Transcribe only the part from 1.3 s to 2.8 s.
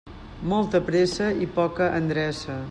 i poca endreça.